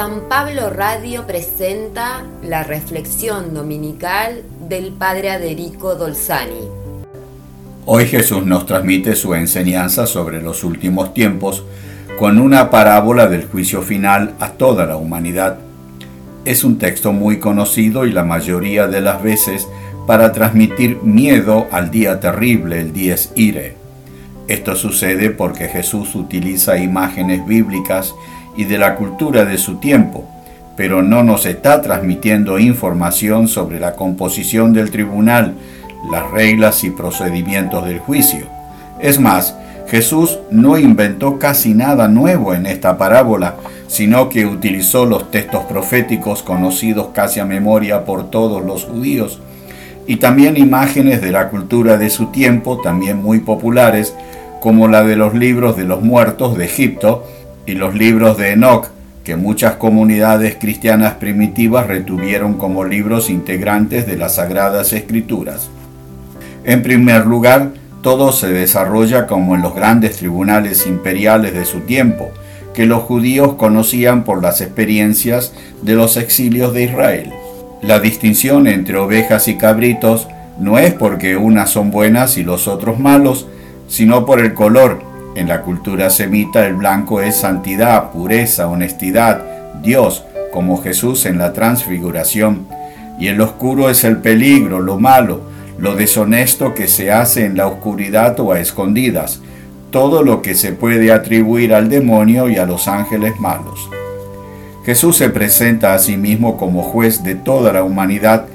San 0.00 0.30
Pablo 0.30 0.70
Radio 0.70 1.26
presenta 1.26 2.24
la 2.42 2.62
reflexión 2.62 3.52
dominical 3.52 4.44
del 4.66 4.92
Padre 4.92 5.30
Aderico 5.30 5.94
Dolzani. 5.94 6.70
Hoy 7.84 8.06
Jesús 8.06 8.46
nos 8.46 8.64
transmite 8.64 9.14
su 9.14 9.34
enseñanza 9.34 10.06
sobre 10.06 10.40
los 10.40 10.64
últimos 10.64 11.12
tiempos 11.12 11.66
con 12.18 12.38
una 12.38 12.70
parábola 12.70 13.26
del 13.26 13.44
juicio 13.44 13.82
final 13.82 14.32
a 14.40 14.52
toda 14.52 14.86
la 14.86 14.96
humanidad. 14.96 15.58
Es 16.46 16.64
un 16.64 16.78
texto 16.78 17.12
muy 17.12 17.38
conocido 17.38 18.06
y 18.06 18.12
la 18.12 18.24
mayoría 18.24 18.86
de 18.86 19.02
las 19.02 19.22
veces 19.22 19.68
para 20.06 20.32
transmitir 20.32 21.02
miedo 21.02 21.66
al 21.72 21.90
día 21.90 22.20
terrible, 22.20 22.80
el 22.80 22.94
dies 22.94 23.32
ire. 23.34 23.76
Esto 24.48 24.76
sucede 24.76 25.28
porque 25.28 25.68
Jesús 25.68 26.14
utiliza 26.14 26.78
imágenes 26.78 27.46
bíblicas 27.46 28.14
y 28.60 28.64
de 28.64 28.76
la 28.76 28.94
cultura 28.94 29.46
de 29.46 29.56
su 29.56 29.76
tiempo, 29.76 30.22
pero 30.76 31.02
no 31.02 31.22
nos 31.22 31.46
está 31.46 31.80
transmitiendo 31.80 32.58
información 32.58 33.48
sobre 33.48 33.80
la 33.80 33.94
composición 33.94 34.74
del 34.74 34.90
tribunal, 34.90 35.54
las 36.12 36.30
reglas 36.30 36.84
y 36.84 36.90
procedimientos 36.90 37.86
del 37.86 38.00
juicio. 38.00 38.44
Es 39.00 39.18
más, 39.18 39.56
Jesús 39.88 40.40
no 40.50 40.76
inventó 40.76 41.38
casi 41.38 41.72
nada 41.72 42.06
nuevo 42.06 42.52
en 42.52 42.66
esta 42.66 42.98
parábola, 42.98 43.54
sino 43.88 44.28
que 44.28 44.44
utilizó 44.44 45.06
los 45.06 45.30
textos 45.30 45.64
proféticos 45.64 46.42
conocidos 46.42 47.08
casi 47.14 47.40
a 47.40 47.46
memoria 47.46 48.04
por 48.04 48.30
todos 48.30 48.62
los 48.62 48.84
judíos, 48.84 49.40
y 50.06 50.16
también 50.16 50.58
imágenes 50.58 51.22
de 51.22 51.30
la 51.30 51.48
cultura 51.48 51.96
de 51.96 52.10
su 52.10 52.26
tiempo, 52.26 52.78
también 52.82 53.22
muy 53.22 53.38
populares, 53.38 54.14
como 54.60 54.86
la 54.86 55.02
de 55.02 55.16
los 55.16 55.32
libros 55.32 55.78
de 55.78 55.84
los 55.84 56.02
muertos 56.02 56.58
de 56.58 56.66
Egipto 56.66 57.24
y 57.66 57.72
los 57.72 57.94
libros 57.94 58.38
de 58.38 58.52
Enoch, 58.52 58.88
que 59.24 59.36
muchas 59.36 59.74
comunidades 59.74 60.56
cristianas 60.58 61.14
primitivas 61.14 61.86
retuvieron 61.86 62.54
como 62.54 62.84
libros 62.84 63.30
integrantes 63.30 64.06
de 64.06 64.16
las 64.16 64.36
Sagradas 64.36 64.92
Escrituras. 64.92 65.70
En 66.64 66.82
primer 66.82 67.26
lugar, 67.26 67.70
todo 68.02 68.32
se 68.32 68.48
desarrolla 68.48 69.26
como 69.26 69.54
en 69.54 69.62
los 69.62 69.74
grandes 69.74 70.16
tribunales 70.16 70.86
imperiales 70.86 71.52
de 71.52 71.64
su 71.64 71.80
tiempo, 71.80 72.30
que 72.74 72.86
los 72.86 73.02
judíos 73.02 73.54
conocían 73.54 74.24
por 74.24 74.42
las 74.42 74.60
experiencias 74.60 75.52
de 75.82 75.94
los 75.94 76.16
exilios 76.16 76.72
de 76.72 76.84
Israel. 76.84 77.32
La 77.82 77.98
distinción 77.98 78.66
entre 78.66 78.98
ovejas 78.98 79.48
y 79.48 79.56
cabritos 79.56 80.28
no 80.58 80.78
es 80.78 80.92
porque 80.92 81.36
unas 81.36 81.70
son 81.70 81.90
buenas 81.90 82.36
y 82.36 82.44
los 82.44 82.68
otros 82.68 82.98
malos, 82.98 83.46
sino 83.88 84.26
por 84.26 84.40
el 84.40 84.54
color. 84.54 85.09
En 85.36 85.46
la 85.46 85.62
cultura 85.62 86.10
semita 86.10 86.66
el 86.66 86.74
blanco 86.74 87.20
es 87.20 87.36
santidad, 87.36 88.10
pureza, 88.10 88.68
honestidad, 88.68 89.42
Dios, 89.80 90.24
como 90.52 90.82
Jesús 90.82 91.24
en 91.24 91.38
la 91.38 91.52
transfiguración. 91.52 92.66
Y 93.18 93.28
el 93.28 93.40
oscuro 93.40 93.90
es 93.90 94.02
el 94.02 94.16
peligro, 94.16 94.80
lo 94.80 94.98
malo, 94.98 95.42
lo 95.78 95.94
deshonesto 95.94 96.74
que 96.74 96.88
se 96.88 97.12
hace 97.12 97.44
en 97.44 97.56
la 97.56 97.68
oscuridad 97.68 98.40
o 98.40 98.52
a 98.52 98.60
escondidas, 98.60 99.40
todo 99.92 100.22
lo 100.22 100.42
que 100.42 100.54
se 100.54 100.72
puede 100.72 101.12
atribuir 101.12 101.74
al 101.74 101.88
demonio 101.88 102.48
y 102.48 102.56
a 102.56 102.66
los 102.66 102.88
ángeles 102.88 103.38
malos. 103.38 103.88
Jesús 104.84 105.16
se 105.16 105.30
presenta 105.30 105.94
a 105.94 105.98
sí 106.00 106.16
mismo 106.16 106.56
como 106.56 106.82
juez 106.82 107.22
de 107.22 107.36
toda 107.36 107.72
la 107.72 107.84
humanidad 107.84 108.46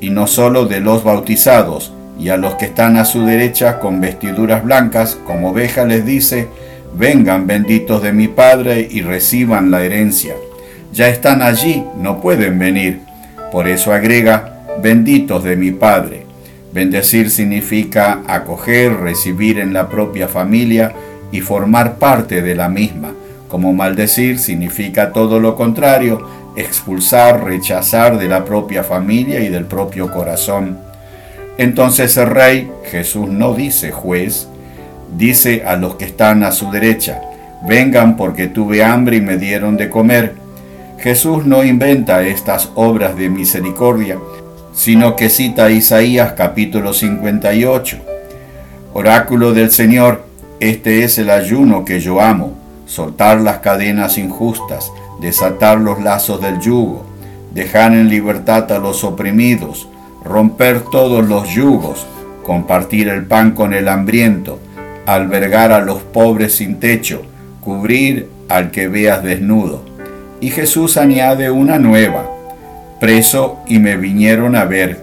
y 0.00 0.10
no 0.10 0.26
sólo 0.26 0.66
de 0.66 0.80
los 0.80 1.04
bautizados, 1.04 1.92
y 2.18 2.28
a 2.28 2.36
los 2.36 2.54
que 2.54 2.66
están 2.66 2.96
a 2.96 3.04
su 3.04 3.24
derecha 3.24 3.78
con 3.80 4.00
vestiduras 4.00 4.64
blancas, 4.64 5.18
como 5.26 5.50
oveja 5.50 5.84
les 5.84 6.04
dice, 6.04 6.48
vengan 6.96 7.46
benditos 7.46 8.02
de 8.02 8.12
mi 8.12 8.28
Padre 8.28 8.86
y 8.90 9.02
reciban 9.02 9.70
la 9.70 9.82
herencia. 9.82 10.34
Ya 10.92 11.08
están 11.08 11.42
allí, 11.42 11.84
no 11.96 12.20
pueden 12.20 12.58
venir. 12.58 13.00
Por 13.50 13.68
eso 13.68 13.92
agrega, 13.92 14.60
benditos 14.80 15.42
de 15.42 15.56
mi 15.56 15.72
Padre. 15.72 16.24
Bendecir 16.72 17.30
significa 17.30 18.22
acoger, 18.26 18.96
recibir 18.96 19.58
en 19.58 19.72
la 19.72 19.88
propia 19.88 20.28
familia 20.28 20.92
y 21.32 21.40
formar 21.40 21.96
parte 21.96 22.42
de 22.42 22.54
la 22.54 22.68
misma. 22.68 23.12
Como 23.48 23.72
maldecir 23.72 24.38
significa 24.38 25.12
todo 25.12 25.38
lo 25.38 25.54
contrario, 25.54 26.26
expulsar, 26.56 27.44
rechazar 27.44 28.18
de 28.18 28.28
la 28.28 28.44
propia 28.44 28.82
familia 28.82 29.40
y 29.40 29.48
del 29.48 29.64
propio 29.64 30.10
corazón. 30.12 30.78
Entonces 31.56 32.16
el 32.16 32.30
rey, 32.30 32.70
Jesús 32.90 33.28
no 33.28 33.54
dice 33.54 33.92
juez, 33.92 34.48
dice 35.16 35.64
a 35.66 35.76
los 35.76 35.94
que 35.94 36.04
están 36.04 36.42
a 36.42 36.50
su 36.50 36.70
derecha, 36.70 37.20
vengan 37.66 38.16
porque 38.16 38.48
tuve 38.48 38.82
hambre 38.82 39.16
y 39.16 39.20
me 39.20 39.36
dieron 39.36 39.76
de 39.76 39.88
comer. 39.88 40.34
Jesús 40.98 41.46
no 41.46 41.64
inventa 41.64 42.22
estas 42.22 42.70
obras 42.74 43.16
de 43.16 43.28
misericordia, 43.28 44.18
sino 44.74 45.14
que 45.14 45.28
cita 45.28 45.70
Isaías 45.70 46.32
capítulo 46.32 46.92
58. 46.92 47.98
Oráculo 48.92 49.52
del 49.52 49.70
Señor, 49.70 50.24
este 50.60 51.04
es 51.04 51.18
el 51.18 51.30
ayuno 51.30 51.84
que 51.84 52.00
yo 52.00 52.20
amo, 52.20 52.54
soltar 52.86 53.40
las 53.40 53.58
cadenas 53.58 54.18
injustas, 54.18 54.90
desatar 55.20 55.78
los 55.78 56.02
lazos 56.02 56.40
del 56.40 56.58
yugo, 56.60 57.04
dejar 57.52 57.92
en 57.92 58.08
libertad 58.08 58.70
a 58.72 58.78
los 58.78 59.04
oprimidos, 59.04 59.88
romper 60.24 60.80
todos 60.80 61.26
los 61.26 61.48
yugos, 61.50 62.06
compartir 62.42 63.08
el 63.08 63.24
pan 63.26 63.52
con 63.52 63.74
el 63.74 63.88
hambriento, 63.88 64.58
albergar 65.06 65.72
a 65.72 65.80
los 65.80 66.02
pobres 66.02 66.56
sin 66.56 66.80
techo, 66.80 67.22
cubrir 67.60 68.28
al 68.48 68.70
que 68.70 68.88
veas 68.88 69.22
desnudo. 69.22 69.82
Y 70.40 70.50
Jesús 70.50 70.96
añade 70.96 71.50
una 71.50 71.78
nueva, 71.78 72.26
preso 73.00 73.58
y 73.66 73.78
me 73.78 73.96
vinieron 73.96 74.56
a 74.56 74.64
ver, 74.64 75.02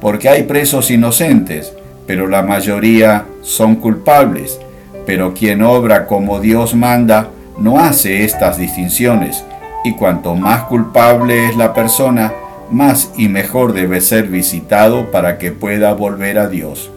porque 0.00 0.28
hay 0.28 0.44
presos 0.44 0.90
inocentes, 0.90 1.72
pero 2.06 2.26
la 2.26 2.42
mayoría 2.42 3.24
son 3.42 3.76
culpables, 3.76 4.58
pero 5.06 5.34
quien 5.34 5.62
obra 5.62 6.06
como 6.06 6.40
Dios 6.40 6.74
manda 6.74 7.28
no 7.58 7.78
hace 7.78 8.24
estas 8.24 8.58
distinciones, 8.58 9.44
y 9.84 9.94
cuanto 9.94 10.34
más 10.34 10.64
culpable 10.64 11.48
es 11.48 11.56
la 11.56 11.74
persona, 11.74 12.32
más 12.72 13.12
y 13.16 13.28
mejor 13.28 13.72
debe 13.72 14.00
ser 14.00 14.28
visitado 14.28 15.10
para 15.10 15.38
que 15.38 15.52
pueda 15.52 15.92
volver 15.92 16.38
a 16.38 16.48
Dios. 16.48 16.90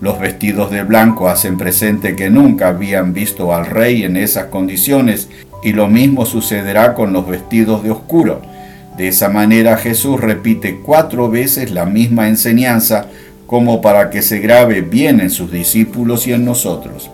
Los 0.00 0.18
vestidos 0.20 0.70
de 0.70 0.82
blanco 0.82 1.28
hacen 1.28 1.56
presente 1.56 2.16
que 2.16 2.28
nunca 2.28 2.68
habían 2.68 3.12
visto 3.12 3.54
al 3.54 3.66
rey 3.66 4.04
en 4.04 4.16
esas 4.16 4.46
condiciones 4.46 5.28
y 5.62 5.72
lo 5.72 5.88
mismo 5.88 6.26
sucederá 6.26 6.94
con 6.94 7.12
los 7.12 7.26
vestidos 7.26 7.82
de 7.82 7.90
oscuro. 7.90 8.42
De 8.96 9.08
esa 9.08 9.28
manera 9.28 9.76
Jesús 9.76 10.20
repite 10.20 10.80
cuatro 10.84 11.30
veces 11.30 11.70
la 11.70 11.86
misma 11.86 12.28
enseñanza 12.28 13.06
como 13.46 13.80
para 13.80 14.10
que 14.10 14.22
se 14.22 14.38
grabe 14.38 14.82
bien 14.82 15.20
en 15.20 15.30
sus 15.30 15.50
discípulos 15.50 16.26
y 16.26 16.32
en 16.32 16.44
nosotros. 16.44 17.10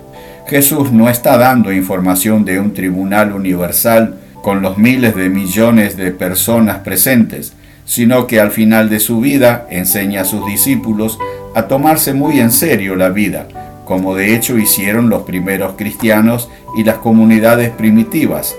Jesús 0.46 0.92
no 0.92 1.08
está 1.08 1.38
dando 1.38 1.72
información 1.72 2.44
de 2.44 2.58
un 2.58 2.74
tribunal 2.74 3.32
universal 3.32 4.16
con 4.42 4.60
los 4.60 4.76
miles 4.76 5.14
de 5.14 5.28
millones 5.28 5.96
de 5.96 6.10
personas 6.10 6.78
presentes, 6.78 7.52
sino 7.84 8.26
que 8.26 8.40
al 8.40 8.50
final 8.50 8.88
de 8.88 9.00
su 9.00 9.20
vida 9.20 9.66
enseña 9.70 10.22
a 10.22 10.24
sus 10.24 10.46
discípulos 10.46 11.18
a 11.54 11.62
tomarse 11.68 12.14
muy 12.14 12.40
en 12.40 12.50
serio 12.50 12.96
la 12.96 13.08
vida, 13.08 13.46
como 13.84 14.14
de 14.14 14.34
hecho 14.34 14.58
hicieron 14.58 15.08
los 15.08 15.22
primeros 15.22 15.74
cristianos 15.76 16.48
y 16.76 16.84
las 16.84 16.96
comunidades 16.96 17.70
primitivas, 17.70 18.56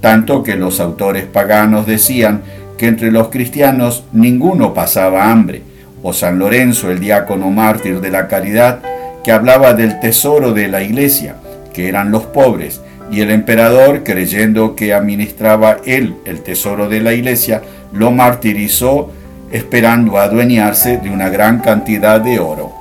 tanto 0.00 0.42
que 0.42 0.56
los 0.56 0.80
autores 0.80 1.24
paganos 1.24 1.86
decían 1.86 2.42
que 2.76 2.86
entre 2.86 3.10
los 3.10 3.28
cristianos 3.28 4.04
ninguno 4.12 4.74
pasaba 4.74 5.30
hambre, 5.30 5.62
o 6.02 6.12
San 6.12 6.38
Lorenzo, 6.38 6.90
el 6.90 7.00
diácono 7.00 7.50
mártir 7.50 8.00
de 8.00 8.10
la 8.10 8.28
caridad, 8.28 8.80
que 9.24 9.32
hablaba 9.32 9.74
del 9.74 9.98
tesoro 9.98 10.52
de 10.52 10.68
la 10.68 10.82
iglesia, 10.82 11.36
que 11.72 11.88
eran 11.88 12.12
los 12.12 12.24
pobres, 12.24 12.80
y 13.10 13.20
el 13.20 13.30
emperador, 13.30 14.02
creyendo 14.02 14.74
que 14.74 14.92
administraba 14.92 15.78
él 15.84 16.16
el 16.24 16.40
tesoro 16.42 16.88
de 16.88 17.00
la 17.00 17.12
iglesia, 17.12 17.62
lo 17.92 18.10
martirizó 18.10 19.10
esperando 19.52 20.18
adueñarse 20.18 20.98
de 20.98 21.10
una 21.10 21.28
gran 21.28 21.60
cantidad 21.60 22.20
de 22.20 22.40
oro. 22.40 22.72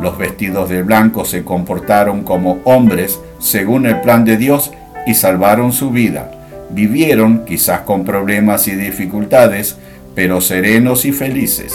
Los 0.00 0.18
vestidos 0.18 0.70
de 0.70 0.82
blanco 0.82 1.24
se 1.24 1.44
comportaron 1.44 2.22
como 2.22 2.60
hombres 2.64 3.20
según 3.38 3.86
el 3.86 4.00
plan 4.00 4.24
de 4.24 4.36
Dios 4.36 4.72
y 5.06 5.14
salvaron 5.14 5.72
su 5.72 5.90
vida. 5.90 6.30
Vivieron, 6.70 7.44
quizás 7.44 7.80
con 7.80 8.04
problemas 8.04 8.66
y 8.66 8.74
dificultades, 8.74 9.76
pero 10.14 10.40
serenos 10.40 11.04
y 11.04 11.12
felices. 11.12 11.74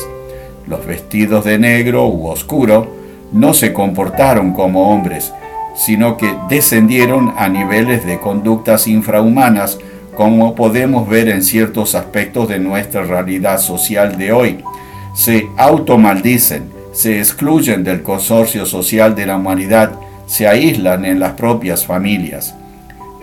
Los 0.67 0.85
vestidos 0.85 1.45
de 1.45 1.59
negro 1.59 2.07
u 2.07 2.27
oscuro 2.27 2.95
no 3.31 3.53
se 3.53 3.71
comportaron 3.71 4.53
como 4.53 4.91
hombres, 4.91 5.31
sino 5.75 6.17
que 6.17 6.35
descendieron 6.49 7.33
a 7.37 7.49
niveles 7.49 8.05
de 8.05 8.19
conductas 8.19 8.87
infrahumanas, 8.87 9.79
como 10.15 10.55
podemos 10.55 11.07
ver 11.07 11.29
en 11.29 11.43
ciertos 11.43 11.95
aspectos 11.95 12.49
de 12.49 12.59
nuestra 12.59 13.03
realidad 13.03 13.59
social 13.59 14.17
de 14.17 14.31
hoy. 14.31 14.63
Se 15.13 15.47
automaldicen, 15.57 16.69
se 16.91 17.19
excluyen 17.19 17.83
del 17.83 18.03
consorcio 18.03 18.65
social 18.65 19.15
de 19.15 19.25
la 19.25 19.37
humanidad, 19.37 19.91
se 20.25 20.47
aíslan 20.47 21.05
en 21.05 21.19
las 21.19 21.33
propias 21.33 21.85
familias. 21.85 22.55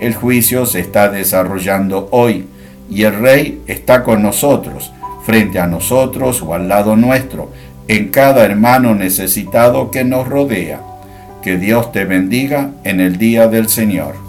El 0.00 0.14
juicio 0.14 0.66
se 0.66 0.80
está 0.80 1.08
desarrollando 1.08 2.08
hoy 2.10 2.46
y 2.90 3.02
el 3.02 3.18
Rey 3.18 3.62
está 3.66 4.02
con 4.02 4.22
nosotros, 4.22 4.92
frente 5.24 5.58
a 5.58 5.66
nosotros 5.66 6.42
o 6.42 6.54
al 6.54 6.68
lado 6.68 6.96
nuestro, 6.96 7.50
en 7.88 8.08
cada 8.08 8.44
hermano 8.44 8.94
necesitado 8.94 9.90
que 9.90 10.04
nos 10.04 10.26
rodea. 10.28 10.80
Que 11.46 11.58
Dios 11.58 11.92
te 11.92 12.04
bendiga 12.04 12.72
en 12.82 12.98
el 12.98 13.18
día 13.18 13.46
del 13.46 13.68
Señor. 13.68 14.25